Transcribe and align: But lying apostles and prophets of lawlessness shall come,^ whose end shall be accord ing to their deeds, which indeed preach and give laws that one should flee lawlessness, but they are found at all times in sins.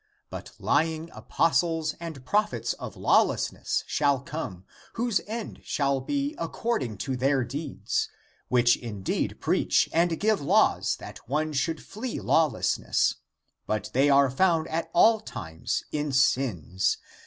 But 0.31 0.53
lying 0.57 1.11
apostles 1.11 1.93
and 1.99 2.25
prophets 2.25 2.73
of 2.73 2.95
lawlessness 2.97 3.83
shall 3.85 4.19
come,^ 4.21 4.63
whose 4.93 5.21
end 5.27 5.59
shall 5.63 5.99
be 6.01 6.33
accord 6.39 6.81
ing 6.81 6.97
to 7.05 7.15
their 7.15 7.43
deeds, 7.43 8.09
which 8.47 8.75
indeed 8.75 9.39
preach 9.39 9.87
and 9.93 10.19
give 10.19 10.41
laws 10.41 10.95
that 10.95 11.29
one 11.29 11.53
should 11.53 11.85
flee 11.85 12.19
lawlessness, 12.19 13.17
but 13.67 13.91
they 13.93 14.09
are 14.09 14.31
found 14.31 14.67
at 14.69 14.89
all 14.91 15.19
times 15.19 15.83
in 15.91 16.11
sins. 16.11 16.97